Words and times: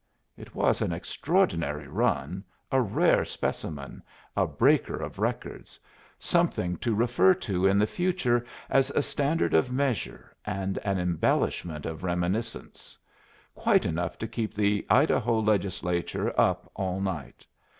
It 0.35 0.55
was 0.55 0.81
an 0.81 0.91
extraordinary 0.91 1.87
run, 1.87 2.43
a 2.71 2.81
rare 2.81 3.23
specimen, 3.23 4.01
a 4.35 4.47
breaker 4.47 4.95
of 4.99 5.19
records, 5.19 5.79
something 6.17 6.77
to 6.77 6.95
refer 6.95 7.35
to 7.45 7.67
in 7.67 7.77
the 7.77 7.85
future 7.85 8.43
as 8.67 8.89
a 8.89 9.03
standard 9.03 9.53
of 9.53 9.71
measure 9.71 10.35
and 10.43 10.79
an 10.79 10.97
embellishment 10.97 11.85
of 11.85 12.03
reminiscence; 12.03 12.97
quite 13.53 13.85
enough 13.85 14.17
to 14.17 14.27
keep 14.27 14.55
the 14.55 14.87
Idaho 14.89 15.39
Legislature 15.39 16.33
up 16.35 16.71
all 16.75 16.99
night. 16.99 17.45